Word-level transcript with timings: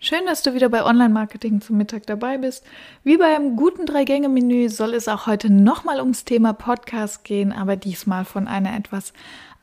Schön, 0.00 0.26
dass 0.26 0.44
du 0.44 0.54
wieder 0.54 0.68
bei 0.68 0.84
Online-Marketing 0.84 1.60
zum 1.60 1.76
Mittag 1.76 2.06
dabei 2.06 2.38
bist. 2.38 2.64
Wie 3.02 3.16
beim 3.16 3.56
guten 3.56 3.84
Drei-Gänge-Menü 3.84 4.68
soll 4.68 4.94
es 4.94 5.08
auch 5.08 5.26
heute 5.26 5.52
nochmal 5.52 5.98
ums 5.98 6.24
Thema 6.24 6.52
Podcast 6.52 7.24
gehen, 7.24 7.52
aber 7.52 7.74
diesmal 7.74 8.24
von 8.24 8.46
einer 8.46 8.76
etwas 8.76 9.12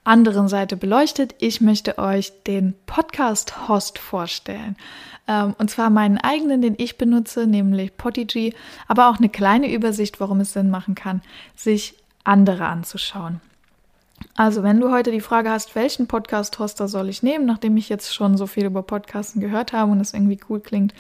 anderen 0.03 0.49
Seite 0.49 0.75
beleuchtet. 0.75 1.35
Ich 1.39 1.61
möchte 1.61 1.98
euch 1.98 2.34
den 2.44 2.75
Podcast-Host 2.85 3.98
vorstellen. 3.98 4.75
Ähm, 5.25 5.55
und 5.58 5.71
zwar 5.71 5.89
meinen 5.89 6.17
eigenen, 6.17 6.61
den 6.61 6.75
ich 6.77 6.97
benutze, 6.97 7.47
nämlich 7.47 7.95
Podigy, 7.95 8.53
aber 8.89 9.09
auch 9.09 9.20
eine 9.20 9.30
kleine 9.30 9.72
Übersicht, 9.72 10.20
warum 10.20 10.41
es 10.41 10.52
Sinn 10.52 10.70
machen 10.70 10.95
kann, 10.95 11.22
sich 11.55 11.95
andere 12.25 12.66
anzuschauen. 12.66 13.39
Also, 14.36 14.64
wenn 14.64 14.80
du 14.80 14.92
heute 14.92 15.12
die 15.12 15.22
Frage 15.22 15.50
hast, 15.50 15.76
welchen 15.76 16.08
Podcast-Hoster 16.08 16.88
soll 16.88 17.10
ich 17.10 17.23
nehmen, 17.23 17.46
nachdem 17.46 17.78
ich 17.78 17.90
jetzt 17.90 18.14
schon 18.14 18.38
so 18.38 18.48
viel 18.48 18.66
über 18.66 18.84
Podcasten 18.84 19.42
gehört 19.42 19.73
habe 19.73 19.92
und 19.92 20.02
es 20.02 20.14
irgendwie 20.14 20.39
cool 20.50 20.59
klingt, 20.59 20.94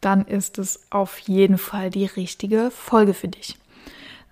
dann 0.00 0.26
ist 0.26 0.58
es 0.58 0.80
auf 0.90 1.18
jeden 1.20 1.58
Fall 1.58 1.90
die 1.90 2.06
richtige 2.06 2.70
Folge 2.70 3.14
für 3.14 3.28
dich. 3.28 3.56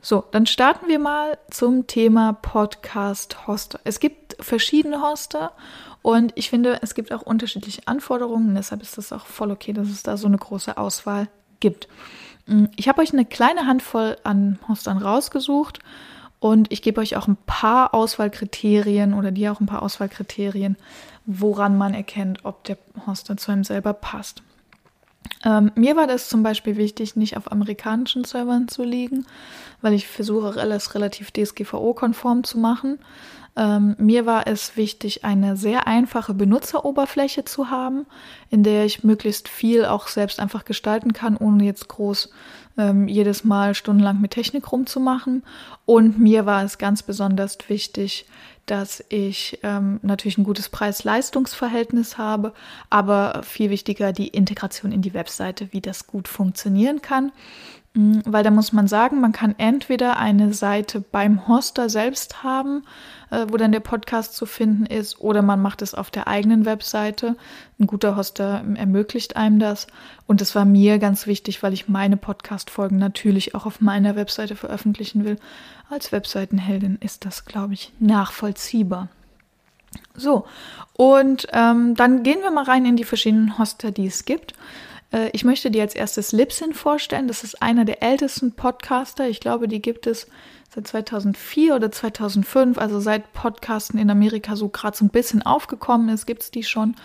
So, 0.01 0.25
dann 0.33 0.47
starten 0.47 0.89
wir 0.89 0.99
mal 0.99 1.39
zum 1.51 1.87
Thema 1.87 2.33
Podcast-Hoster. 2.33 3.79
Es 3.85 4.01
gibt 4.01 4.37
verschiedene 4.41 5.01
Hoster 5.01 5.53
und 6.03 6.33
ich 6.35 6.51
finde, 6.51 6.81
es 6.83 6.95
gibt 6.95 7.13
auch 7.13 7.23
unterschiedliche 7.23 7.87
Anforderungen. 7.87 8.57
Deshalb 8.57 8.83
ist 8.83 8.99
es 8.99 9.13
auch 9.13 9.27
voll 9.27 9.53
okay, 9.53 9.73
dass 9.73 9.89
es 9.89 10.03
da 10.03 10.17
so 10.17 10.27
eine 10.27 10.39
große 10.39 10.77
Auswahl 10.77 11.29
gibt. 11.61 11.87
Ich 12.75 12.89
habe 12.89 13.01
euch 13.01 13.13
eine 13.13 13.25
kleine 13.25 13.67
Handvoll 13.67 14.17
an 14.25 14.59
Hostern 14.67 14.99
rausgesucht 14.99 15.79
und 16.43 16.73
ich 16.73 16.83
gebe 16.83 17.01
euch 17.01 17.15
auch 17.15 17.29
ein 17.29 17.37
paar 17.47 17.95
Auswahlkriterien 17.95 19.15
oder 19.15 19.31
dir 19.31 19.53
auch 19.53 19.61
ein 19.61 19.67
paar 19.67 19.81
Auswahlkriterien, 19.81 20.77
woran 21.25 21.79
man 21.79 21.95
erkennt, 21.95 22.45
ob 22.45 22.65
der 22.65 22.79
Hoster 23.07 23.37
zu 23.37 23.53
einem 23.53 23.63
selber 23.63 23.93
passt. 23.93 24.43
Ähm, 25.45 25.71
mir 25.77 25.95
war 25.95 26.09
das 26.09 26.29
zum 26.29 26.43
Beispiel 26.43 26.77
wichtig, 26.77 27.15
nicht 27.15 27.37
auf 27.37 27.53
amerikanischen 27.53 28.25
Servern 28.25 28.67
zu 28.67 28.83
liegen, 28.83 29.25
weil 29.83 29.93
ich 29.93 30.09
versuche, 30.09 30.61
alles 30.61 30.97
relativ 30.97 31.31
DSGVO-konform 31.31 32.43
zu 32.43 32.59
machen. 32.59 32.99
Ähm, 33.55 33.97
mir 33.99 34.25
war 34.25 34.47
es 34.47 34.77
wichtig, 34.77 35.25
eine 35.25 35.57
sehr 35.57 35.87
einfache 35.87 36.33
Benutzeroberfläche 36.33 37.45
zu 37.45 37.69
haben, 37.69 38.07
in 38.51 38.63
der 38.63 38.87
ich 38.87 39.05
möglichst 39.05 39.49
viel 39.49 39.85
auch 39.85 40.09
selbst 40.09 40.41
einfach 40.41 40.65
gestalten 40.65 41.13
kann, 41.13 41.37
ohne 41.37 41.65
jetzt 41.65 41.89
groß 41.89 42.31
ähm, 42.79 43.09
jedes 43.09 43.45
Mal 43.45 43.75
stundenlang 43.75 44.21
mit 44.21 44.31
Technik 44.31 44.73
rumzumachen. 44.73 45.43
Und 45.85 46.19
mir 46.19 46.47
war 46.47 46.65
es 46.65 46.79
ganz 46.79 47.03
besonders 47.03 47.59
wichtig, 47.69 48.27
dass 48.67 49.05
ich 49.09 49.59
ähm, 49.63 49.99
natürlich 50.03 50.39
ein 50.39 50.45
gutes 50.45 50.69
Preis-Leistungs-Verhältnis 50.69 52.17
habe, 52.17 52.55
aber 52.91 53.43
viel 53.43 53.71
wichtiger 53.71 54.13
die 54.13 54.29
Integration 54.29 54.93
in 54.93 55.03
die 55.03 55.15
Webseite, 55.15 55.73
wie 55.73 55.81
das 55.81 56.07
gut 56.07 56.29
funktionieren 56.29 57.03
kann. 57.03 57.33
Mhm, 57.95 58.23
weil 58.25 58.43
da 58.43 58.51
muss 58.51 58.73
man 58.73 58.89
sagen, 58.89 59.21
man 59.21 59.33
kann 59.33 59.55
entweder 59.59 60.17
eine 60.17 60.55
Seite 60.55 61.01
beim 61.01 61.47
Hoster 61.47 61.91
selbst 61.91 62.43
haben, 62.43 62.85
äh, 63.31 63.47
wo 63.51 63.59
dann 63.59 63.73
der 63.73 63.81
Podcast 63.81 64.35
zu 64.35 64.47
finden 64.47 64.87
ist, 64.87 65.21
oder 65.21 65.43
man 65.43 65.61
macht 65.61 65.83
es 65.83 65.95
auf 65.95 66.11
der 66.11 66.27
eigenen 66.27 66.65
Webseite. 66.65 67.37
Ein 67.79 67.87
guter 67.87 68.17
Hoster 68.17 68.65
ermöglicht 68.77 69.37
einem 69.37 69.59
das. 69.59 69.89
Und 70.27 70.41
das 70.41 70.55
war 70.55 70.65
mir 70.65 70.99
ganz 70.99 71.27
wichtig, 71.27 71.63
weil 71.63 71.75
ich 71.75 71.89
meine 71.89 72.17
Podcast-Folgen 72.17 72.97
natürlich 72.97 73.55
auch 73.55 73.67
auf 73.67 73.83
meiner 73.83 74.17
Webseite 74.17 74.57
veröffentlichen 74.57 75.27
will. 75.27 75.37
Als 75.91 76.13
Webseitenheldin 76.13 76.97
ist 77.01 77.27
das, 77.27 77.45
glaube 77.45 77.75
ich, 77.75 77.93
nachvollziehbar. 77.99 79.09
So, 80.15 80.47
und 80.95 81.47
ähm, 81.53 81.95
dann 81.95 82.23
gehen 82.23 82.41
wir 82.41 82.51
mal 82.51 82.65
rein 82.65 82.87
in 82.87 82.97
die 82.97 83.05
verschiedenen 83.05 83.59
Hoster, 83.59 83.91
die 83.91 84.07
es 84.07 84.25
gibt. 84.25 84.55
Äh, 85.13 85.31
ich 85.33 85.45
möchte 85.45 85.71
dir 85.71 85.83
als 85.83 85.95
erstes 85.95 86.33
Libsyn 86.33 86.75
vorstellen. 86.75 87.29
Das 87.29 87.45
ist 87.45 87.63
einer 87.63 87.85
der 87.85 88.03
ältesten 88.03 88.53
Podcaster. 88.53 89.29
Ich 89.29 89.41
glaube, 89.41 89.69
die 89.69 89.83
gibt 89.83 90.07
es 90.07 90.27
seit 90.75 90.89
2004 90.89 91.77
oder 91.77 91.93
2005. 91.93 92.79
Also 92.79 93.01
seit 93.01 93.33
Podcasten 93.33 93.99
in 93.99 94.11
Amerika 94.11 94.57
so 94.57 94.69
gerade 94.69 94.97
so 94.97 95.05
ein 95.05 95.11
bisschen 95.11 95.43
aufgekommen 95.43 96.09
ist, 96.09 96.27
gibt 96.27 96.43
es 96.43 96.51
die 96.51 96.65
schon. 96.65 96.97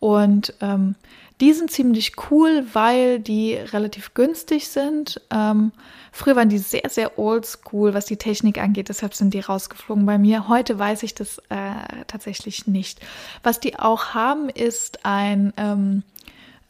Und 0.00 0.52
ähm, 0.60 0.96
die 1.40 1.52
sind 1.52 1.70
ziemlich 1.70 2.12
cool, 2.30 2.66
weil 2.72 3.18
die 3.18 3.54
relativ 3.54 4.14
günstig 4.14 4.68
sind. 4.68 5.20
Ähm, 5.30 5.72
früher 6.12 6.36
waren 6.36 6.48
die 6.48 6.58
sehr, 6.58 6.88
sehr 6.88 7.18
oldschool, 7.18 7.92
was 7.92 8.04
die 8.04 8.16
Technik 8.16 8.58
angeht. 8.58 8.88
Deshalb 8.88 9.14
sind 9.14 9.34
die 9.34 9.40
rausgeflogen 9.40 10.06
bei 10.06 10.16
mir. 10.16 10.48
Heute 10.48 10.78
weiß 10.78 11.02
ich 11.02 11.14
das 11.14 11.38
äh, 11.48 12.04
tatsächlich 12.06 12.66
nicht. 12.66 13.00
Was 13.42 13.58
die 13.58 13.78
auch 13.78 14.14
haben, 14.14 14.48
ist 14.48 15.04
ein 15.04 15.52
ähm, 15.56 16.02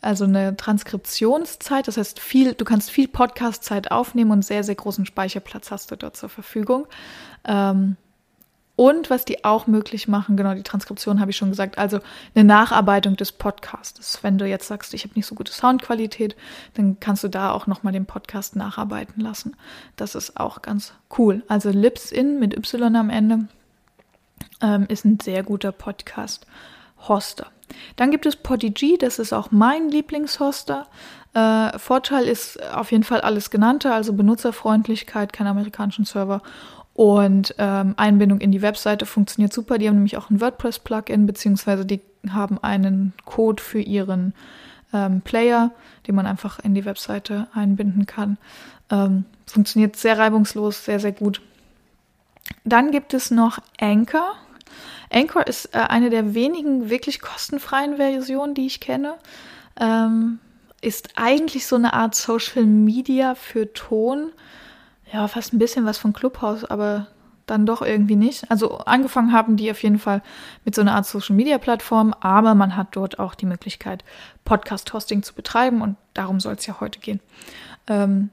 also 0.04 0.24
eine 0.24 0.56
Transkriptionszeit. 0.56 1.88
Das 1.88 1.96
heißt, 1.96 2.20
viel, 2.20 2.54
du 2.54 2.64
kannst 2.64 2.90
viel 2.90 3.08
Podcast-Zeit 3.08 3.90
aufnehmen 3.90 4.30
und 4.30 4.44
sehr, 4.44 4.64
sehr 4.64 4.74
großen 4.74 5.06
Speicherplatz 5.06 5.70
hast 5.70 5.90
du 5.90 5.96
dort 5.96 6.16
zur 6.16 6.28
Verfügung. 6.28 6.86
Ähm, 7.44 7.96
und 8.76 9.08
was 9.08 9.24
die 9.24 9.44
auch 9.44 9.68
möglich 9.68 10.08
machen, 10.08 10.36
genau, 10.36 10.54
die 10.54 10.64
Transkription 10.64 11.20
habe 11.20 11.30
ich 11.30 11.36
schon 11.36 11.50
gesagt, 11.50 11.78
also 11.78 12.00
eine 12.34 12.44
Nacharbeitung 12.44 13.16
des 13.16 13.30
Podcasts. 13.30 14.18
Wenn 14.22 14.36
du 14.36 14.46
jetzt 14.46 14.66
sagst, 14.66 14.94
ich 14.94 15.04
habe 15.04 15.14
nicht 15.14 15.26
so 15.26 15.36
gute 15.36 15.52
Soundqualität, 15.52 16.34
dann 16.74 16.98
kannst 16.98 17.22
du 17.22 17.28
da 17.28 17.52
auch 17.52 17.68
nochmal 17.68 17.92
den 17.92 18.06
Podcast 18.06 18.56
nacharbeiten 18.56 19.20
lassen. 19.22 19.56
Das 19.94 20.16
ist 20.16 20.40
auch 20.40 20.60
ganz 20.60 20.92
cool. 21.18 21.44
Also 21.46 21.70
Lips 21.70 22.10
In 22.10 22.40
mit 22.40 22.56
Y 22.56 22.96
am 22.96 23.10
Ende 23.10 23.46
ähm, 24.60 24.86
ist 24.88 25.04
ein 25.04 25.20
sehr 25.20 25.44
guter 25.44 25.70
Podcast-Hoster. 25.70 27.53
Dann 27.96 28.10
gibt 28.10 28.26
es 28.26 28.36
Podigy, 28.36 28.98
das 28.98 29.18
ist 29.18 29.32
auch 29.32 29.50
mein 29.50 29.88
Lieblingshoster. 29.88 30.86
Äh, 31.34 31.78
Vorteil 31.78 32.26
ist 32.26 32.62
auf 32.72 32.92
jeden 32.92 33.04
Fall 33.04 33.20
alles 33.20 33.50
genannte, 33.50 33.92
also 33.92 34.12
Benutzerfreundlichkeit, 34.12 35.32
kein 35.32 35.46
amerikanischen 35.46 36.04
Server 36.04 36.42
und 36.94 37.56
ähm, 37.58 37.94
Einbindung 37.96 38.40
in 38.40 38.52
die 38.52 38.62
Webseite 38.62 39.04
funktioniert 39.04 39.52
super. 39.52 39.78
Die 39.78 39.88
haben 39.88 39.96
nämlich 39.96 40.16
auch 40.16 40.30
ein 40.30 40.40
WordPress-Plugin, 40.40 41.26
beziehungsweise 41.26 41.84
die 41.84 42.00
haben 42.30 42.62
einen 42.62 43.12
Code 43.24 43.62
für 43.62 43.80
ihren 43.80 44.32
ähm, 44.92 45.20
Player, 45.20 45.72
den 46.06 46.14
man 46.14 46.26
einfach 46.26 46.60
in 46.60 46.74
die 46.74 46.84
Webseite 46.84 47.48
einbinden 47.52 48.06
kann. 48.06 48.38
Ähm, 48.90 49.24
funktioniert 49.46 49.96
sehr 49.96 50.18
reibungslos, 50.18 50.84
sehr, 50.84 51.00
sehr 51.00 51.12
gut. 51.12 51.42
Dann 52.64 52.92
gibt 52.92 53.12
es 53.12 53.32
noch 53.32 53.58
Anchor. 53.80 54.34
Anchor 55.10 55.46
ist 55.46 55.74
äh, 55.74 55.78
eine 55.78 56.10
der 56.10 56.34
wenigen 56.34 56.90
wirklich 56.90 57.20
kostenfreien 57.20 57.96
Versionen, 57.96 58.54
die 58.54 58.66
ich 58.66 58.80
kenne. 58.80 59.14
Ähm, 59.78 60.38
ist 60.80 61.10
eigentlich 61.16 61.66
so 61.66 61.76
eine 61.76 61.94
Art 61.94 62.14
Social 62.14 62.64
Media 62.64 63.34
für 63.34 63.72
Ton. 63.72 64.30
Ja, 65.12 65.28
fast 65.28 65.52
ein 65.52 65.58
bisschen 65.58 65.86
was 65.86 65.98
von 65.98 66.12
Clubhouse, 66.12 66.64
aber 66.64 67.06
dann 67.46 67.66
doch 67.66 67.82
irgendwie 67.82 68.16
nicht. 68.16 68.50
Also 68.50 68.78
angefangen 68.78 69.32
haben 69.32 69.56
die 69.56 69.70
auf 69.70 69.82
jeden 69.82 69.98
Fall 69.98 70.22
mit 70.64 70.74
so 70.74 70.80
einer 70.80 70.94
Art 70.94 71.06
Social 71.06 71.36
Media 71.36 71.58
Plattform, 71.58 72.14
aber 72.20 72.54
man 72.54 72.76
hat 72.76 72.88
dort 72.92 73.18
auch 73.18 73.34
die 73.34 73.46
Möglichkeit, 73.46 74.04
Podcast 74.44 74.92
Hosting 74.92 75.22
zu 75.22 75.34
betreiben 75.34 75.82
und 75.82 75.96
darum 76.14 76.40
soll 76.40 76.54
es 76.54 76.66
ja 76.66 76.80
heute 76.80 77.00
gehen. 77.00 77.20
Ähm, 77.86 78.30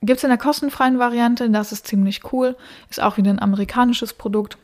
Gibt 0.00 0.18
es 0.18 0.24
in 0.24 0.30
der 0.30 0.38
kostenfreien 0.38 0.98
Variante, 0.98 1.50
das 1.50 1.72
ist 1.72 1.86
ziemlich 1.86 2.32
cool, 2.32 2.56
ist 2.88 3.02
auch 3.02 3.16
wieder 3.16 3.30
ein 3.30 3.42
amerikanisches 3.42 4.12
Produkt 4.12 4.56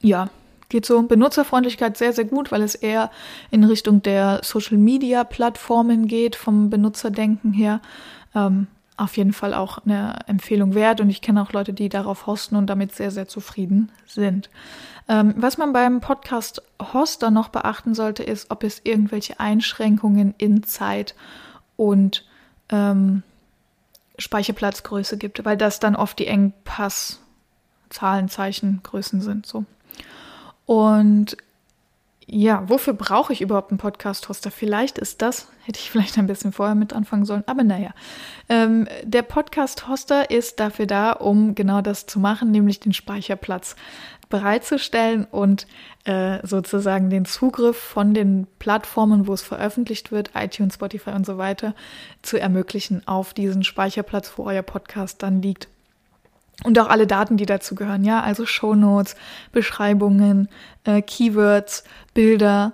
ja, 0.00 0.28
geht 0.68 0.86
so. 0.86 1.02
Benutzerfreundlichkeit 1.02 1.96
sehr, 1.96 2.12
sehr 2.12 2.24
gut, 2.24 2.52
weil 2.52 2.62
es 2.62 2.74
eher 2.74 3.10
in 3.50 3.64
Richtung 3.64 4.02
der 4.02 4.40
Social-Media-Plattformen 4.42 6.06
geht, 6.06 6.36
vom 6.36 6.70
Benutzerdenken 6.70 7.52
her. 7.52 7.80
Ähm, 8.34 8.66
auf 8.96 9.16
jeden 9.16 9.32
Fall 9.32 9.54
auch 9.54 9.78
eine 9.84 10.18
Empfehlung 10.26 10.74
wert 10.74 11.00
und 11.00 11.08
ich 11.08 11.22
kenne 11.22 11.40
auch 11.40 11.52
Leute, 11.52 11.72
die 11.72 11.88
darauf 11.88 12.26
hosten 12.26 12.56
und 12.56 12.66
damit 12.66 12.92
sehr, 12.92 13.12
sehr 13.12 13.28
zufrieden 13.28 13.92
sind. 14.06 14.50
Ähm, 15.08 15.34
was 15.36 15.56
man 15.56 15.72
beim 15.72 16.00
Podcast-Hoster 16.00 17.30
noch 17.30 17.48
beachten 17.48 17.94
sollte, 17.94 18.24
ist, 18.24 18.50
ob 18.50 18.64
es 18.64 18.80
irgendwelche 18.82 19.38
Einschränkungen 19.38 20.34
in 20.36 20.64
Zeit 20.64 21.14
und 21.76 22.24
ähm, 22.70 23.22
Speicherplatzgröße 24.18 25.16
gibt, 25.16 25.44
weil 25.44 25.56
das 25.56 25.78
dann 25.78 25.94
oft 25.94 26.18
die 26.18 26.26
Engpass 26.26 27.20
Zahlen, 27.88 28.28
Zeichen, 28.28 28.80
Größen 28.82 29.20
sind. 29.20 29.46
So. 29.46 29.64
Und 30.68 31.38
ja, 32.26 32.68
wofür 32.68 32.92
brauche 32.92 33.32
ich 33.32 33.40
überhaupt 33.40 33.70
einen 33.70 33.78
Podcast-Hoster? 33.78 34.50
Vielleicht 34.50 34.98
ist 34.98 35.22
das, 35.22 35.48
hätte 35.64 35.78
ich 35.78 35.90
vielleicht 35.90 36.18
ein 36.18 36.26
bisschen 36.26 36.52
vorher 36.52 36.74
mit 36.74 36.92
anfangen 36.92 37.24
sollen, 37.24 37.42
aber 37.46 37.64
naja. 37.64 37.94
Ähm, 38.50 38.86
der 39.02 39.22
Podcast-Hoster 39.22 40.30
ist 40.30 40.60
dafür 40.60 40.84
da, 40.84 41.12
um 41.12 41.54
genau 41.54 41.80
das 41.80 42.04
zu 42.04 42.20
machen, 42.20 42.50
nämlich 42.50 42.80
den 42.80 42.92
Speicherplatz 42.92 43.76
bereitzustellen 44.28 45.24
und 45.24 45.66
äh, 46.04 46.46
sozusagen 46.46 47.08
den 47.08 47.24
Zugriff 47.24 47.78
von 47.78 48.12
den 48.12 48.46
Plattformen, 48.58 49.26
wo 49.26 49.32
es 49.32 49.40
veröffentlicht 49.40 50.12
wird, 50.12 50.32
iTunes, 50.34 50.74
Spotify 50.74 51.12
und 51.12 51.24
so 51.24 51.38
weiter, 51.38 51.74
zu 52.20 52.38
ermöglichen 52.38 53.08
auf 53.08 53.32
diesen 53.32 53.64
Speicherplatz, 53.64 54.34
wo 54.36 54.44
euer 54.44 54.60
Podcast 54.60 55.22
dann 55.22 55.40
liegt. 55.40 55.68
Und 56.64 56.78
auch 56.78 56.88
alle 56.88 57.06
Daten, 57.06 57.36
die 57.36 57.46
dazu 57.46 57.74
gehören, 57.74 58.04
ja, 58.04 58.20
also 58.20 58.44
Shownotes, 58.44 59.14
Beschreibungen, 59.52 60.48
äh, 60.84 61.02
Keywords, 61.02 61.84
Bilder, 62.14 62.72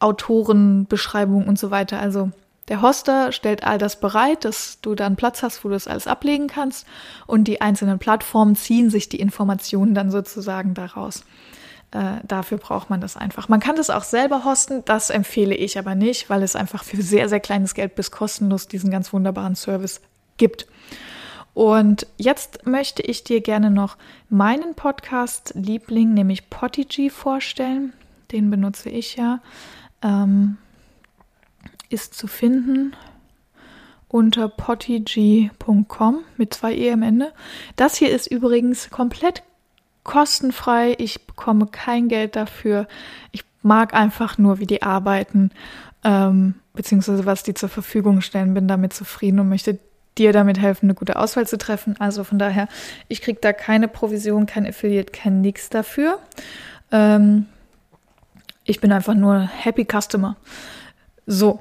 Autoren, 0.00 0.86
Beschreibungen 0.86 1.46
und 1.46 1.58
so 1.58 1.70
weiter. 1.70 2.00
Also 2.00 2.32
der 2.68 2.82
Hoster 2.82 3.30
stellt 3.30 3.64
all 3.64 3.78
das 3.78 4.00
bereit, 4.00 4.44
dass 4.44 4.80
du 4.80 4.96
dann 4.96 5.14
Platz 5.14 5.42
hast, 5.42 5.64
wo 5.64 5.68
du 5.68 5.74
das 5.74 5.86
alles 5.86 6.08
ablegen 6.08 6.48
kannst 6.48 6.86
und 7.26 7.44
die 7.44 7.60
einzelnen 7.60 8.00
Plattformen 8.00 8.56
ziehen 8.56 8.90
sich 8.90 9.08
die 9.08 9.20
Informationen 9.20 9.94
dann 9.94 10.10
sozusagen 10.10 10.74
daraus. 10.74 11.24
Äh, 11.92 12.16
dafür 12.24 12.58
braucht 12.58 12.90
man 12.90 13.00
das 13.00 13.16
einfach. 13.16 13.48
Man 13.48 13.60
kann 13.60 13.76
das 13.76 13.88
auch 13.88 14.02
selber 14.02 14.44
hosten, 14.44 14.84
das 14.84 15.10
empfehle 15.10 15.54
ich 15.54 15.78
aber 15.78 15.94
nicht, 15.94 16.28
weil 16.28 16.42
es 16.42 16.56
einfach 16.56 16.82
für 16.82 17.00
sehr, 17.00 17.28
sehr 17.28 17.40
kleines 17.40 17.74
Geld 17.74 17.94
bis 17.94 18.10
kostenlos 18.10 18.66
diesen 18.66 18.90
ganz 18.90 19.12
wunderbaren 19.12 19.54
Service 19.54 20.00
gibt. 20.36 20.66
Und 21.56 22.06
jetzt 22.18 22.66
möchte 22.66 23.00
ich 23.00 23.24
dir 23.24 23.40
gerne 23.40 23.70
noch 23.70 23.96
meinen 24.28 24.74
Podcast-Liebling, 24.74 26.12
nämlich 26.12 26.50
Potigy, 26.50 27.08
vorstellen. 27.08 27.94
Den 28.30 28.50
benutze 28.50 28.90
ich 28.90 29.16
ja. 29.16 29.40
Ähm, 30.02 30.58
ist 31.88 32.12
zu 32.12 32.26
finden 32.26 32.94
unter 34.08 34.50
potigy.com 34.50 36.18
mit 36.36 36.52
zwei 36.52 36.74
E 36.74 36.92
am 36.92 37.02
Ende. 37.02 37.32
Das 37.76 37.96
hier 37.96 38.10
ist 38.10 38.26
übrigens 38.26 38.90
komplett 38.90 39.42
kostenfrei. 40.04 40.94
Ich 40.98 41.26
bekomme 41.26 41.68
kein 41.68 42.08
Geld 42.08 42.36
dafür. 42.36 42.86
Ich 43.32 43.46
mag 43.62 43.94
einfach 43.94 44.36
nur, 44.36 44.58
wie 44.58 44.66
die 44.66 44.82
arbeiten, 44.82 45.52
ähm, 46.04 46.56
beziehungsweise 46.74 47.24
was 47.24 47.44
die 47.44 47.54
zur 47.54 47.70
Verfügung 47.70 48.20
stellen, 48.20 48.52
bin 48.52 48.68
damit 48.68 48.92
zufrieden 48.92 49.40
und 49.40 49.48
möchte 49.48 49.78
dir 50.18 50.32
damit 50.32 50.58
helfen, 50.58 50.86
eine 50.86 50.94
gute 50.94 51.16
Auswahl 51.16 51.46
zu 51.46 51.58
treffen. 51.58 51.96
Also 51.98 52.24
von 52.24 52.38
daher, 52.38 52.68
ich 53.08 53.22
kriege 53.22 53.38
da 53.40 53.52
keine 53.52 53.88
Provision, 53.88 54.46
kein 54.46 54.66
Affiliate, 54.66 55.12
kein 55.12 55.40
nix 55.40 55.68
dafür. 55.68 56.18
Ähm, 56.90 57.46
ich 58.64 58.80
bin 58.80 58.92
einfach 58.92 59.14
nur 59.14 59.40
Happy 59.40 59.86
Customer. 59.86 60.36
So, 61.26 61.60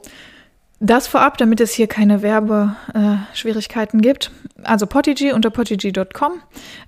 das 0.79 1.07
vorab, 1.07 1.37
damit 1.37 1.61
es 1.61 1.73
hier 1.73 1.87
keine 1.87 2.21
Werbeschwierigkeiten 2.21 4.01
gibt. 4.01 4.31
Also 4.63 4.87
Potigy 4.87 5.31
unter 5.31 5.49
potigy.com. 5.49 6.33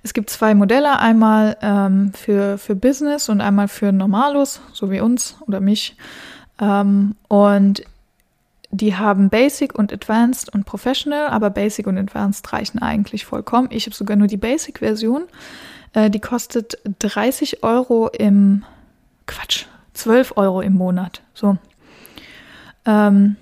Es 0.02 0.12
gibt 0.12 0.30
zwei 0.30 0.54
Modelle, 0.54 0.98
einmal 0.98 1.56
ähm, 1.62 2.12
für, 2.12 2.58
für 2.58 2.74
Business 2.74 3.28
und 3.28 3.40
einmal 3.40 3.68
für 3.68 3.92
Normalos, 3.92 4.60
so 4.72 4.90
wie 4.90 5.00
uns 5.00 5.36
oder 5.46 5.60
mich. 5.60 5.96
Ähm, 6.60 7.14
und 7.28 7.82
die 8.70 8.96
haben 8.96 9.30
Basic 9.30 9.74
und 9.74 9.92
Advanced 9.92 10.52
und 10.52 10.64
Professional, 10.64 11.28
aber 11.28 11.50
Basic 11.50 11.86
und 11.86 11.96
Advanced 11.96 12.52
reichen 12.52 12.80
eigentlich 12.80 13.24
vollkommen. 13.24 13.68
Ich 13.70 13.86
habe 13.86 13.96
sogar 13.96 14.16
nur 14.16 14.26
die 14.26 14.36
Basic-Version. 14.36 15.24
Äh, 15.94 16.10
die 16.10 16.20
kostet 16.20 16.78
30 16.98 17.62
Euro 17.62 18.08
im 18.08 18.64
Quatsch, 19.26 19.66
12 19.94 20.34
Euro 20.36 20.60
im 20.60 20.74
Monat. 20.74 21.22
So. 21.32 21.56
Ähm, 22.84 23.36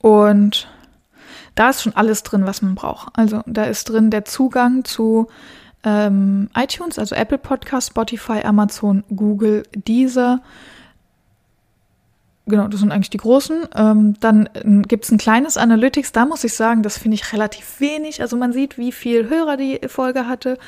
und 0.00 0.68
da 1.54 1.70
ist 1.70 1.82
schon 1.82 1.94
alles 1.94 2.24
drin, 2.24 2.46
was 2.46 2.62
man 2.62 2.74
braucht. 2.74 3.16
Also 3.16 3.42
da 3.46 3.64
ist 3.64 3.84
drin 3.84 4.10
der 4.10 4.24
Zugang 4.24 4.84
zu 4.84 5.28
ähm, 5.84 6.48
iTunes, 6.56 6.98
also 6.98 7.14
Apple 7.14 7.38
Podcast, 7.38 7.90
Spotify, 7.90 8.42
Amazon, 8.42 9.04
Google, 9.14 9.62
Deezer, 9.74 10.40
Genau, 12.46 12.68
das 12.68 12.80
sind 12.80 12.92
eigentlich 12.92 13.08
die 13.08 13.18
großen. 13.18 13.68
Ähm, 13.74 14.14
dann 14.20 14.50
gibt 14.86 15.04
es 15.04 15.10
ein 15.10 15.16
kleines 15.16 15.56
Analytics, 15.56 16.12
da 16.12 16.26
muss 16.26 16.44
ich 16.44 16.52
sagen, 16.52 16.82
das 16.82 16.98
finde 16.98 17.14
ich 17.14 17.32
relativ 17.32 17.80
wenig. 17.80 18.20
Also 18.20 18.36
man 18.36 18.52
sieht, 18.52 18.76
wie 18.76 18.92
viel 18.92 19.30
Hörer 19.30 19.56
die 19.56 19.80
Folge 19.88 20.28
hatte 20.28 20.58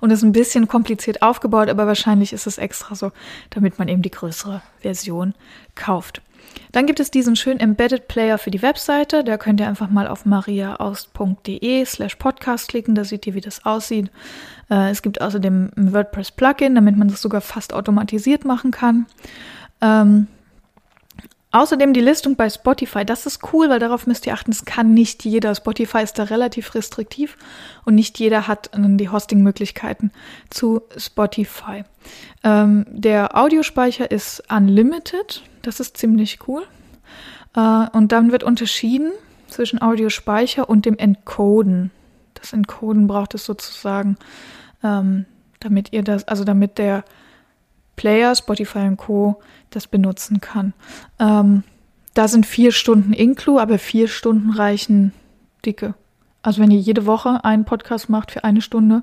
und 0.00 0.10
ist 0.10 0.22
ein 0.22 0.30
bisschen 0.30 0.68
kompliziert 0.68 1.22
aufgebaut, 1.22 1.68
aber 1.68 1.88
wahrscheinlich 1.88 2.32
ist 2.32 2.46
es 2.46 2.58
extra 2.58 2.94
so, 2.94 3.10
damit 3.50 3.80
man 3.80 3.88
eben 3.88 4.02
die 4.02 4.12
größere 4.12 4.62
Version 4.80 5.34
kauft. 5.74 6.22
Dann 6.70 6.86
gibt 6.86 7.00
es 7.00 7.10
diesen 7.10 7.34
schönen 7.34 7.58
Embedded 7.58 8.06
Player 8.06 8.38
für 8.38 8.52
die 8.52 8.62
Webseite. 8.62 9.24
Da 9.24 9.36
könnt 9.36 9.58
ihr 9.58 9.66
einfach 9.66 9.90
mal 9.90 10.06
auf 10.06 10.24
mariaaust.de 10.26 11.84
slash 11.84 12.14
podcast 12.16 12.68
klicken. 12.68 12.94
Da 12.94 13.02
seht 13.02 13.26
ihr, 13.26 13.34
wie 13.34 13.40
das 13.40 13.64
aussieht. 13.64 14.10
Äh, 14.70 14.90
es 14.90 15.02
gibt 15.02 15.20
außerdem 15.20 15.70
ein 15.76 15.92
WordPress 15.92 16.30
Plugin, 16.30 16.76
damit 16.76 16.96
man 16.96 17.08
das 17.08 17.22
sogar 17.22 17.40
fast 17.40 17.72
automatisiert 17.72 18.44
machen 18.44 18.70
kann. 18.70 19.06
Außerdem 21.54 21.92
die 21.92 22.00
Listung 22.00 22.34
bei 22.34 22.50
Spotify. 22.50 23.04
Das 23.04 23.26
ist 23.26 23.52
cool, 23.52 23.70
weil 23.70 23.78
darauf 23.78 24.08
müsst 24.08 24.26
ihr 24.26 24.34
achten, 24.34 24.50
es 24.50 24.64
kann 24.64 24.92
nicht 24.92 25.24
jeder. 25.24 25.54
Spotify 25.54 26.02
ist 26.02 26.18
da 26.18 26.24
relativ 26.24 26.74
restriktiv 26.74 27.36
und 27.84 27.94
nicht 27.94 28.18
jeder 28.18 28.48
hat 28.48 28.72
die 28.74 29.08
Hosting-Möglichkeiten 29.08 30.10
zu 30.50 30.82
Spotify. 30.96 31.84
Ähm, 32.42 32.86
der 32.88 33.36
Audiospeicher 33.36 34.10
ist 34.10 34.42
unlimited. 34.50 35.44
Das 35.62 35.78
ist 35.78 35.96
ziemlich 35.96 36.40
cool. 36.48 36.64
Äh, 37.54 37.86
und 37.92 38.10
dann 38.10 38.32
wird 38.32 38.42
unterschieden 38.42 39.12
zwischen 39.46 39.80
Audiospeicher 39.80 40.68
und 40.68 40.86
dem 40.86 40.98
Encoden. 40.98 41.92
Das 42.34 42.52
Encoden 42.52 43.06
braucht 43.06 43.32
es 43.34 43.44
sozusagen, 43.44 44.16
ähm, 44.82 45.24
damit 45.60 45.92
ihr 45.92 46.02
das, 46.02 46.26
also 46.26 46.42
damit 46.42 46.78
der 46.78 47.04
Player, 47.96 48.34
Spotify 48.34 48.80
und 48.80 48.96
Co. 48.96 49.40
das 49.70 49.86
benutzen 49.86 50.40
kann. 50.40 50.72
Ähm, 51.18 51.62
da 52.14 52.28
sind 52.28 52.46
vier 52.46 52.72
Stunden 52.72 53.12
Inclu, 53.12 53.58
aber 53.58 53.78
vier 53.78 54.08
Stunden 54.08 54.50
reichen 54.50 55.12
dicke. 55.64 55.94
Also 56.42 56.60
wenn 56.60 56.70
ihr 56.70 56.78
jede 56.78 57.06
Woche 57.06 57.44
einen 57.44 57.64
Podcast 57.64 58.08
macht 58.08 58.30
für 58.30 58.44
eine 58.44 58.60
Stunde, 58.60 59.02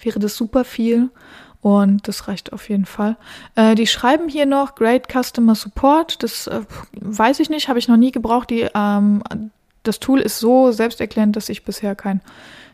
wäre 0.00 0.20
das 0.20 0.36
super 0.36 0.64
viel 0.64 1.10
und 1.60 2.06
das 2.06 2.28
reicht 2.28 2.52
auf 2.52 2.68
jeden 2.68 2.86
Fall. 2.86 3.16
Äh, 3.56 3.74
die 3.74 3.88
schreiben 3.88 4.28
hier 4.28 4.46
noch 4.46 4.76
Great 4.76 5.08
Customer 5.12 5.56
Support. 5.56 6.22
Das 6.22 6.46
äh, 6.46 6.60
weiß 6.92 7.40
ich 7.40 7.50
nicht, 7.50 7.68
habe 7.68 7.80
ich 7.80 7.88
noch 7.88 7.96
nie 7.96 8.12
gebraucht. 8.12 8.50
Die, 8.50 8.68
ähm, 8.74 9.22
das 9.82 9.98
Tool 9.98 10.20
ist 10.20 10.38
so 10.38 10.70
selbsterklärend, 10.70 11.34
dass 11.34 11.48
ich 11.48 11.64
bisher 11.64 11.96
keinen 11.96 12.20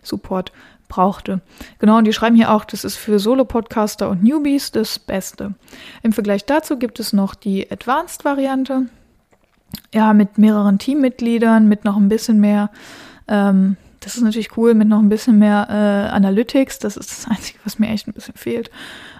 Support 0.03 0.53
brauchte. 0.93 1.41
Genau, 1.79 1.97
und 1.97 2.05
die 2.05 2.13
schreiben 2.13 2.37
hier 2.37 2.53
auch, 2.53 2.67
das 2.67 2.85
ist 2.85 2.97
für 2.97 3.19
Solo-Podcaster 3.19 4.11
und 4.11 4.23
Newbies 4.23 4.73
das 4.73 4.99
Beste. 4.99 5.55
Im 6.03 6.13
Vergleich 6.13 6.45
dazu 6.45 6.79
gibt 6.79 7.01
es 7.01 7.15
noch 7.15 7.35
die 7.35 7.71
Advanced-Variante. 7.71 8.89
Ja, 9.95 10.13
mit 10.13 10.37
mehreren 10.37 10.79
Teammitgliedern, 10.79 11.67
mit 11.67 11.87
noch 11.87 11.97
ein 11.97 12.11
bisschen 12.11 12.41
mehr, 12.41 12.71
ähm, 13.27 13.79
das 14.01 14.17
ist 14.17 14.23
natürlich 14.23 14.55
cool, 14.59 14.75
mit 14.75 14.89
noch 14.89 14.99
ein 14.99 15.09
bisschen 15.09 15.39
mehr 15.39 15.67
äh, 15.71 16.15
Analytics. 16.15 16.79
Das 16.81 16.99
ist 16.99 17.11
das 17.11 17.27
Einzige, 17.29 17.59
was 17.65 17.79
mir 17.79 17.89
echt 17.89 18.07
ein 18.07 18.13
bisschen 18.13 18.35
fehlt. 18.35 18.71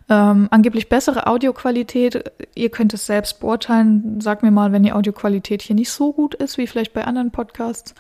Ähm, 0.09 0.49
angeblich 0.51 0.89
bessere 0.89 1.27
Audioqualität. 1.27 2.33
Ihr 2.55 2.71
könnt 2.71 2.93
es 2.95 3.07
selbst 3.07 3.41
beurteilen. 3.41 4.21
Sagt 4.21 4.43
mir 4.43 4.51
mal, 4.51 4.73
wenn 4.73 4.83
die 4.83 4.93
Audioqualität 4.93 5.63
hier 5.63 5.77
nicht 5.77 5.91
so 5.91 6.13
gut 6.13 6.35
ist, 6.35 6.59
wie 6.59 6.67
vielleicht 6.67 6.93
bei 6.93 7.05
anderen 7.05 7.31
Podcasts. 7.31 7.95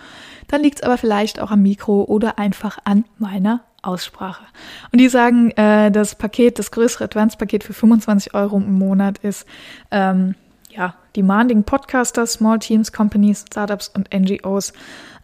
Dann 0.49 0.62
liegt 0.62 0.78
es 0.78 0.82
aber 0.82 0.99
vielleicht 0.99 1.40
auch 1.40 1.50
am 1.50 1.62
Mikro 1.62 2.04
oder 2.04 2.38
einfach 2.38 2.78
an 2.85 3.04
meiner 3.18 3.62
Aussprache. 3.82 4.44
Und 4.92 5.00
die 5.00 5.09
sagen, 5.09 5.50
äh, 5.52 5.90
das 5.90 6.14
Paket, 6.14 6.59
das 6.59 6.71
größere 6.71 7.04
Advanced-Paket 7.04 7.64
für 7.64 7.73
25 7.73 8.35
Euro 8.35 8.56
im 8.56 8.78
Monat 8.78 9.18
ist, 9.18 9.47
ähm, 9.90 10.35
ja, 10.71 10.94
Demanding 11.16 11.64
Podcasters, 11.64 12.35
Small 12.35 12.59
Teams, 12.59 12.92
Companies, 12.92 13.44
Startups 13.47 13.88
und 13.88 14.09
NGOs. 14.14 14.73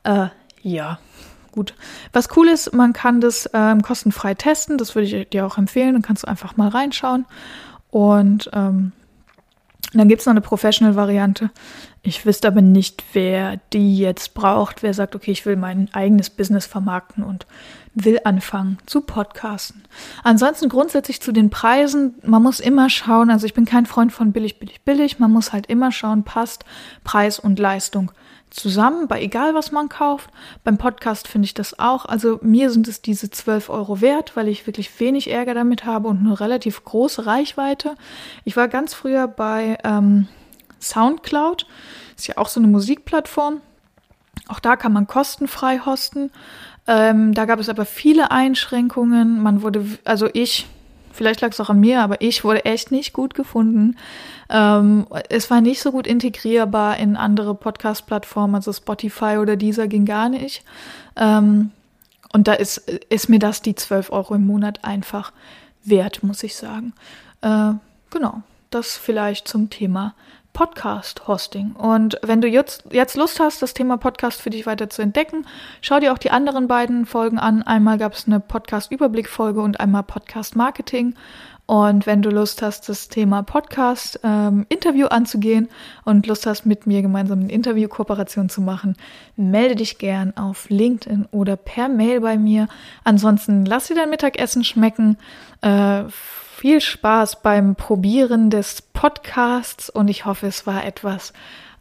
Äh, 0.05 0.27
ja, 0.63 0.99
gut. 1.53 1.75
Was 2.13 2.37
cool 2.37 2.49
ist, 2.49 2.73
man 2.75 2.93
kann 2.93 3.21
das 3.21 3.49
ähm, 3.53 3.83
kostenfrei 3.83 4.35
testen. 4.35 4.79
Das 4.79 4.95
würde 4.95 5.07
ich 5.07 5.29
dir 5.29 5.47
auch 5.47 5.59
empfehlen. 5.59 5.95
Dann 5.95 6.03
kannst 6.03 6.23
du 6.23 6.29
einfach 6.29 6.57
mal 6.57 6.69
reinschauen. 6.69 7.27
Und 7.91 8.51
ähm, 8.53 8.93
dann 9.95 10.09
gibt 10.09 10.21
es 10.21 10.27
noch 10.27 10.33
eine 10.33 10.41
Professional-Variante. 10.41 11.51
Ich 12.03 12.25
wüsste 12.25 12.49
aber 12.49 12.63
nicht, 12.63 13.03
wer 13.13 13.59
die 13.73 13.99
jetzt 13.99 14.35
braucht, 14.35 14.83
wer 14.83 14.95
sagt, 14.95 15.17
okay, 15.17 15.33
ich 15.33 15.45
will 15.47 15.57
mein 15.57 15.89
eigenes 15.93 16.31
Business 16.31 16.65
vermarkten 16.65 17.25
und 17.25 17.47
will 17.95 18.21
anfangen 18.25 18.79
zu 18.87 19.01
podcasten. 19.01 19.83
Ansonsten 20.23 20.69
grundsätzlich 20.69 21.21
zu 21.21 21.33
den 21.33 21.51
Preisen, 21.51 22.15
man 22.23 22.43
muss 22.43 22.61
immer 22.61 22.89
schauen, 22.89 23.31
also 23.31 23.47
ich 23.47 23.55
bin 23.55 23.65
kein 23.65 23.87
Freund 23.87 24.13
von 24.13 24.33
billig, 24.33 24.61
billig, 24.61 24.83
billig, 24.83 25.19
man 25.19 25.33
muss 25.33 25.53
halt 25.53 25.67
immer 25.67 25.91
schauen, 25.91 26.23
passt 26.23 26.65
Preis 27.03 27.41
und 27.41 27.59
Leistung 27.59 28.13
zusammen, 28.51 29.09
bei 29.09 29.21
egal 29.21 29.55
was 29.55 29.73
man 29.73 29.89
kauft. 29.89 30.31
Beim 30.65 30.79
Podcast 30.79 31.29
finde 31.29 31.47
ich 31.47 31.55
das 31.55 31.79
auch. 31.79 32.07
Also 32.07 32.39
mir 32.43 32.71
sind 32.71 32.89
es 32.89 33.03
diese 33.03 33.31
12 33.31 33.69
Euro 33.69 34.01
wert, 34.01 34.37
weil 34.37 34.49
ich 34.49 34.67
wirklich 34.67 35.01
wenig 35.01 35.31
Ärger 35.31 35.55
damit 35.55 35.85
habe 35.85 36.09
und 36.09 36.19
eine 36.19 36.39
relativ 36.39 36.85
große 36.85 37.27
Reichweite. 37.27 37.97
Ich 38.45 38.57
war 38.57 38.69
ganz 38.69 38.95
früher 38.95 39.29
bei 39.29 39.79
ähm, 39.85 40.29
Soundcloud, 40.81 41.67
ist 42.17 42.27
ja 42.27 42.37
auch 42.37 42.49
so 42.49 42.61
eine 42.61 42.69
Musikplattform. 42.69 43.61
Auch 44.49 44.61
da 44.61 44.77
kann 44.77 44.93
man 44.93 45.07
kostenfrei 45.07 45.81
hosten. 45.85 46.31
Ähm, 46.87 47.35
da 47.35 47.45
gab 47.45 47.59
es 47.59 47.69
aber 47.69 47.85
viele 47.85 48.31
Einschränkungen. 48.31 49.43
Man 49.43 49.63
wurde, 49.63 49.85
also 50.05 50.29
ich 50.33 50.67
Vielleicht 51.19 51.41
lag 51.41 51.51
es 51.51 51.59
auch 51.59 51.69
an 51.69 51.81
mir, 51.81 52.01
aber 52.01 52.21
ich 52.21 52.45
wurde 52.45 52.65
echt 52.65 52.93
nicht 52.93 53.13
gut 53.13 53.35
gefunden. 53.35 53.97
Ähm, 54.49 55.05
es 55.29 55.51
war 55.51 55.61
nicht 55.61 55.81
so 55.81 55.91
gut 55.91 56.07
integrierbar 56.07 56.97
in 56.99 57.17
andere 57.17 57.57
Podcast-Plattformen, 57.57 58.55
also 58.55 58.73
Spotify 58.73 59.39
oder 59.39 59.57
dieser 59.57 59.89
ging 59.89 60.05
gar 60.05 60.29
nicht. 60.29 60.63
Ähm, 61.17 61.73
und 62.33 62.47
da 62.47 62.53
ist, 62.53 62.79
ist 63.09 63.29
mir 63.29 63.41
das 63.41 63.63
die 63.63 63.75
12 63.75 64.13
Euro 64.13 64.37
im 64.37 64.47
Monat 64.47 64.85
einfach 64.85 65.33
wert, 65.83 66.23
muss 66.23 66.45
ich 66.45 66.55
sagen. 66.55 66.93
Äh, 67.41 67.73
genau, 68.11 68.43
das 68.71 68.97
vielleicht 68.97 69.49
zum 69.49 69.71
Thema 69.71 70.15
Podcast-Hosting. 70.59 71.75
Und 71.75 72.19
wenn 72.21 72.41
du 72.41 72.49
jetzt, 72.49 72.83
jetzt 72.91 73.17
Lust 73.17 73.39
hast, 73.39 73.63
das 73.63 73.75
Thema 73.75 73.97
Podcast 73.97 74.43
für 74.43 74.51
dich 74.51 74.67
weiter 74.67 74.91
zu 74.91 75.03
entdecken, 75.03 75.47
schau 75.83 76.01
dir 76.01 76.13
auch 76.13 76.19
die 76.19 76.33
anderen 76.33 76.67
beiden 76.67 77.07
Folgen 77.07 77.39
an. 77.39 77.63
Einmal 77.63 77.97
gab 77.97 78.15
es 78.15 78.27
eine 78.27 78.41
Podcast-Überblick-Folge 78.41 79.61
und 79.61 79.79
einmal 79.79 80.03
Podcast-Marketing. 80.03 81.15
Und 81.67 82.07
wenn 82.07 82.23
du 82.23 82.31
Lust 82.31 82.61
hast, 82.61 82.89
das 82.89 83.09
Thema 83.09 83.45
Podcast-Interview 83.45 85.07
ähm, 85.07 85.13
anzugehen 85.13 85.69
und 86.05 86.27
Lust 86.27 86.45
hast, 86.45 86.67
mit 86.67 86.89
mir 86.89 87.03
gemeinsam 87.03 87.39
eine 87.39 87.53
Interview-Kooperation 87.53 88.49
zu 88.49 88.61
machen, 88.61 88.97
melde 89.37 89.77
dich 89.77 89.99
gern 89.99 90.37
auf 90.37 90.69
LinkedIn 90.71 91.29
oder 91.31 91.55
per 91.55 91.89
Mail 91.89 92.21
bei 92.21 92.37
mir. 92.37 92.67
Ansonsten 93.05 93.65
lass 93.65 93.87
dir 93.87 93.95
dein 93.95 94.11
Mittagessen 94.11 94.65
schmecken. 94.65 95.19
Äh, 95.61 96.03
viel 96.59 96.81
Spaß 96.81 97.41
beim 97.43 97.77
Probieren 97.77 98.51
des 98.51 98.83
Podcasts 98.83 99.89
und 99.89 100.09
ich 100.09 100.25
hoffe, 100.25 100.49
es 100.49 100.67
war 100.67 100.85
etwas 100.85 101.33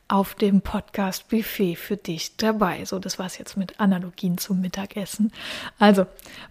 auf 0.08 0.36
dem 0.36 0.62
Podcast 0.62 1.30
Buffet 1.30 1.76
für 1.76 1.98
dich 1.98 2.38
dabei. 2.38 2.86
So, 2.86 3.00
das 3.00 3.18
war's 3.18 3.40
jetzt 3.40 3.58
mit 3.58 3.80
Analogien 3.80 4.38
zum 4.38 4.62
Mittagessen. 4.62 5.32
Also, 5.80 6.06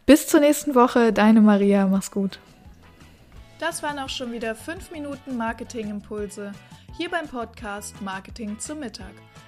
bis 0.07 0.27
zur 0.27 0.41
nächsten 0.41 0.75
Woche. 0.75 1.13
Deine 1.13 1.41
Maria, 1.41 1.87
mach's 1.87 2.11
gut. 2.11 2.41
Das 3.61 3.85
waren 3.85 4.01
auch 4.01 4.09
schon 4.09 4.33
wieder 4.33 4.57
fünf 4.57 4.91
Minuten 4.91 5.37
Marketingimpulse 5.37 6.51
hier 6.97 7.09
beim 7.09 7.29
Podcast 7.29 8.03
Marketing 8.03 8.59
zum 8.59 8.81
Mittag. 8.81 9.13